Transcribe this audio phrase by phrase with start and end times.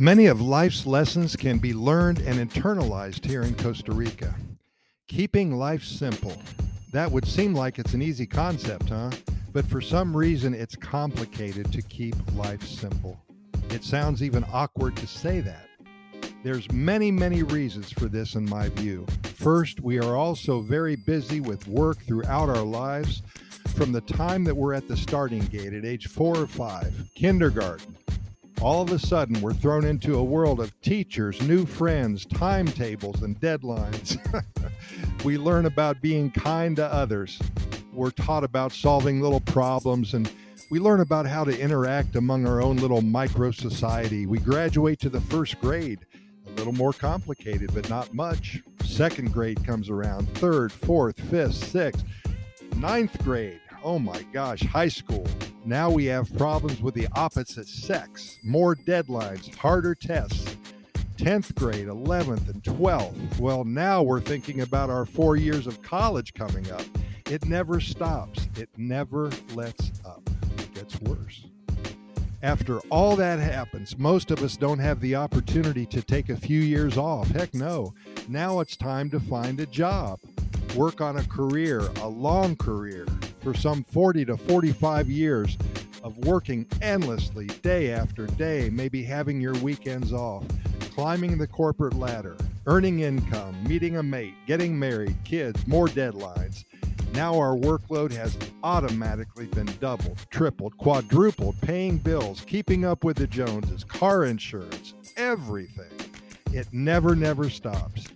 [0.00, 4.32] Many of life's lessons can be learned and internalized here in Costa Rica.
[5.08, 6.40] Keeping life simple.
[6.92, 9.10] That would seem like it's an easy concept, huh?
[9.52, 13.20] But for some reason, it's complicated to keep life simple.
[13.70, 15.66] It sounds even awkward to say that.
[16.44, 19.04] There's many, many reasons for this in my view.
[19.24, 23.24] First, we are also very busy with work throughout our lives
[23.74, 27.96] from the time that we're at the starting gate at age four or five, kindergarten,
[28.60, 33.38] all of a sudden, we're thrown into a world of teachers, new friends, timetables, and
[33.40, 34.18] deadlines.
[35.24, 37.40] we learn about being kind to others.
[37.92, 40.30] We're taught about solving little problems, and
[40.70, 44.26] we learn about how to interact among our own little micro society.
[44.26, 46.06] We graduate to the first grade,
[46.46, 48.60] a little more complicated, but not much.
[48.84, 52.04] Second grade comes around, third, fourth, fifth, sixth,
[52.76, 55.26] ninth grade oh my gosh, high school.
[55.68, 60.56] Now we have problems with the opposite sex, more deadlines, harder tests.
[61.18, 63.38] 10th grade, 11th, and 12th.
[63.38, 66.80] Well, now we're thinking about our four years of college coming up.
[67.26, 70.22] It never stops, it never lets up.
[70.56, 71.44] It gets worse.
[72.42, 76.62] After all that happens, most of us don't have the opportunity to take a few
[76.62, 77.28] years off.
[77.28, 77.92] Heck no.
[78.26, 80.18] Now it's time to find a job,
[80.74, 83.04] work on a career, a long career,
[83.48, 85.56] for some 40 to 45 years
[86.02, 90.44] of working endlessly day after day, maybe having your weekends off,
[90.90, 96.64] climbing the corporate ladder, earning income, meeting a mate, getting married, kids, more deadlines.
[97.14, 103.26] Now our workload has automatically been doubled, tripled, quadrupled, paying bills, keeping up with the
[103.26, 106.10] Joneses, car insurance, everything.
[106.52, 108.08] It never, never stops.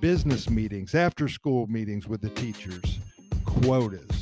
[0.00, 2.98] Business meetings, after school meetings with the teachers,
[3.44, 4.19] quotas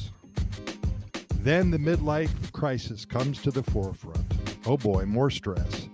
[1.38, 4.26] then the midlife crisis comes to the forefront.
[4.66, 5.88] Oh boy, more stress.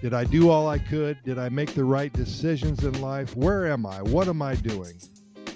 [0.00, 1.22] Did I do all I could?
[1.24, 3.36] Did I make the right decisions in life?
[3.36, 4.00] Where am I?
[4.02, 4.94] What am I doing?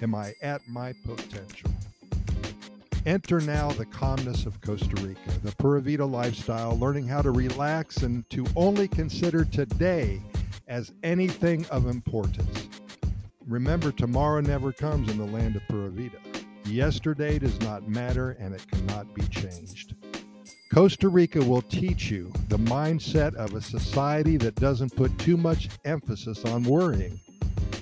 [0.03, 1.71] Am I at my potential?
[3.07, 7.99] Enter now the calmness of Costa Rica, the Pura Vida lifestyle, learning how to relax
[7.99, 10.21] and to only consider today
[10.69, 12.69] as anything of importance.
[13.47, 16.19] Remember, tomorrow never comes in the land of Pura Vida.
[16.65, 19.95] Yesterday does not matter and it cannot be changed.
[20.73, 25.69] Costa Rica will teach you the mindset of a society that doesn't put too much
[25.85, 27.21] emphasis on worrying.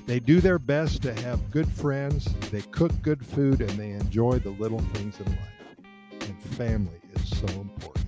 [0.06, 4.41] They do their best to have good friends, they cook good food, and they enjoy
[4.41, 6.28] the little things in life.
[6.28, 8.06] And family is so important.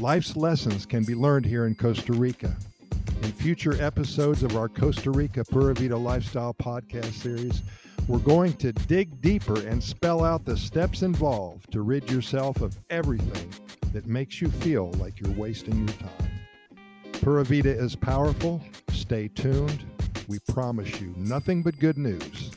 [0.00, 2.56] Life's lessons can be learned here in Costa Rica.
[3.22, 7.62] In future episodes of our Costa Rica Pura Vida Lifestyle podcast series,
[8.08, 12.76] we're going to dig deeper and spell out the steps involved to rid yourself of
[12.90, 13.48] everything
[13.92, 16.30] that makes you feel like you're wasting your time.
[17.12, 18.60] Pura Vida is powerful.
[18.90, 19.84] Stay tuned.
[20.28, 22.51] We promise you nothing but good news.